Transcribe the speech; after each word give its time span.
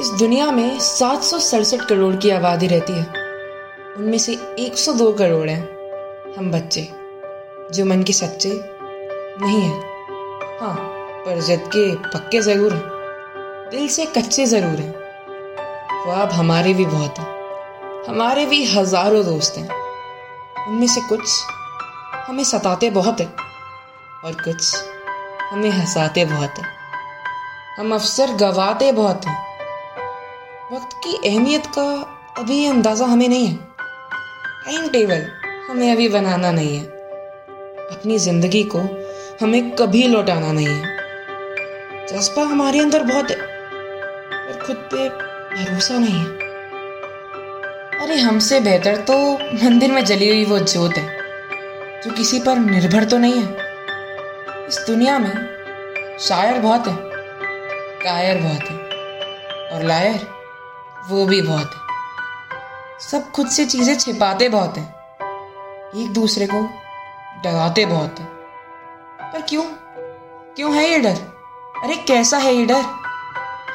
इस 0.00 0.08
दुनिया 0.10 0.50
में 0.50 0.78
सात 0.78 1.22
सौ 1.22 1.38
सड़सठ 1.38 1.80
करोड़ 1.88 2.14
की 2.16 2.30
आबादी 2.30 2.66
रहती 2.66 2.92
है। 2.92 3.04
उनमें 3.96 4.18
से 4.18 4.32
102 4.58 5.10
करोड़ 5.12 5.48
हैं 5.48 6.34
हम 6.36 6.50
बच्चे, 6.52 6.82
जो 7.72 7.84
मन 7.84 8.02
के 8.02 8.12
सच्चे 8.12 8.50
नहीं 9.40 9.60
हैं। 9.60 10.58
हाँ 10.60 10.74
पर 11.24 11.40
जद 11.40 11.66
के 11.66 11.94
पक्के 12.08 12.40
ज़रूर 12.40 12.72
हैं, 12.72 12.82
दिल 13.70 13.88
से 13.88 14.06
कच्चे 14.06 14.46
ज़रूर 14.46 14.80
हैं। 14.80 14.92
ख्वाब 16.04 16.32
हमारे 16.32 16.74
भी 16.74 16.86
बहुत 16.86 17.18
हैं, 17.18 17.26
हमारे 18.08 18.46
भी 18.46 18.64
हज़ारों 18.64 19.24
दोस्त 19.24 19.58
हैं। 19.58 19.68
उनमें 20.68 20.86
से 20.86 21.00
कुछ 21.00 21.28
हमें 22.28 22.44
सताते 22.44 22.90
बहुत 22.90 23.20
हैं, 23.20 23.32
और 24.24 24.32
कुछ 24.44 24.74
हमें 25.52 25.70
हंसाते 25.70 26.24
बहुत 26.24 26.58
हैं। 26.58 26.68
हम 27.78 27.94
अफसर 27.94 28.34
गवाते 28.36 28.92
बहुत 28.92 29.26
हैं। 29.26 29.49
वक्त 30.72 30.92
की 31.04 31.14
अहमियत 31.28 31.66
का 31.66 31.84
अभी 32.38 32.66
अंदाज़ा 32.66 33.06
हमें 33.06 33.28
नहीं 33.28 33.46
है। 33.46 33.54
टाइम 34.64 34.86
टेबल 34.88 35.24
हमें 35.70 35.90
अभी 35.92 36.08
बनाना 36.08 36.50
नहीं 36.50 36.76
है। 36.76 36.84
अपनी 37.86 38.18
ज़िंदगी 38.18 38.62
को 38.64 38.78
हमें 39.42 39.70
कभी 39.70 40.06
लौटाना 40.08 40.52
नहीं 40.52 40.66
है। 40.66 42.06
जज्बा 42.06 42.42
हमारे 42.42 42.80
अंदर 42.80 43.02
बहुत 43.02 43.30
है, 43.30 43.36
पर 43.36 44.62
खुद 44.66 44.88
पे 44.94 45.08
भरोसा 45.08 45.98
नहीं 45.98 46.14
है। 46.14 46.28
अरे, 47.98 48.20
हमसे 48.20 48.60
बेहतर 48.60 48.96
तो 49.04 49.18
मंदिर 49.64 49.92
में 49.92 50.04
जली 50.04 50.28
हुई 50.28 50.44
वो 50.44 50.58
जोत 50.58 50.98
है, 50.98 51.08
जो 52.02 52.10
किसी 52.10 52.40
पर 52.40 52.58
निर्भर 52.60 53.04
तो 53.04 53.18
नहीं 53.18 53.42
है। 53.42 54.66
इस 54.68 54.84
दुनिया 54.86 55.18
में 55.18 55.32
शायर 56.20 56.60
बहुत 56.60 56.88
है, 56.88 56.96
कायर 58.02 58.38
बहुत 58.38 58.70
है, 58.70 58.76
और 59.68 59.84
लायर 59.84 60.28
वो 61.08 61.26
भी 61.26 61.42
बहुत 61.42 61.70
है। 61.74 61.80
सब 63.00 63.30
खुद 63.30 63.48
से 63.48 63.64
चीज़ें 63.64 63.98
छिपाते 63.98 64.48
बहुत 64.48 64.78
हैं। 64.78 64.94
एक 65.96 66.12
दूसरे 66.12 66.46
को 66.46 66.62
डराते 67.44 67.86
बहुत 67.86 68.20
हैं। 68.20 68.28
पर 69.32 69.42
क्यों? 69.42 69.62
क्यों 70.56 70.74
है 70.74 70.90
ये 70.90 70.98
डर? 70.98 71.16
अरे 71.84 71.96
कैसा 71.96 72.38
है 72.38 72.54
ये 72.54 72.66
डर? 72.66 72.82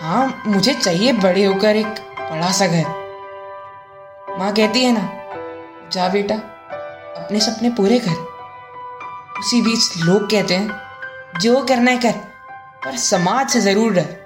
हाँ 0.00 0.42
मुझे 0.46 0.74
चाहिए 0.74 1.12
बड़े 1.12 1.44
होकर 1.44 1.76
एक 1.76 1.86
बड़ा 2.30 2.50
सा 2.50 2.66
घर। 2.66 2.84
माँ 4.38 4.52
कहती 4.52 4.84
है 4.84 4.92
ना, 4.92 5.08
जा 5.92 6.08
बेटा, 6.08 6.34
अपने 7.24 7.40
सपने 7.40 7.70
पूरे 7.70 7.98
कर। 7.98 8.34
उसी 9.38 9.62
बीच 9.62 10.04
लोग 10.04 10.30
कहते 10.30 10.54
हैं, 10.54 10.80
जो 11.40 11.62
करना 11.64 11.90
है 11.90 11.96
कर, 11.96 12.12
पर 12.84 12.96
समाज 12.96 13.50
से 13.50 13.60
ज़रूर 13.60 13.92
डर। 13.92 14.16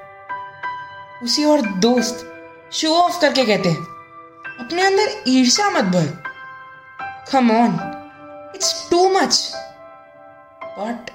उसी 1.22 1.44
और 1.44 1.60
दोस्त 1.60 2.37
शो 2.72 2.94
ऑफ़ 2.94 3.20
करके 3.20 3.44
कहते 3.46 3.68
हैं। 3.68 3.82
अपने 4.60 4.82
अंदर 4.82 5.24
ईर्षा 5.28 5.70
मत 5.70 5.84
भर 5.84 6.06
come 7.32 7.50
on 7.50 7.74
it's 8.54 8.90
too 8.90 9.08
much 9.08 9.52
but 10.64 11.10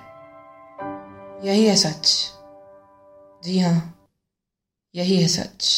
यही 1.46 1.66
है 1.66 1.76
सच। 1.76 2.32
जी 3.44 3.60
हाँ 3.60 4.08
यही 4.96 5.22
है 5.22 5.28
सच। 5.28 5.70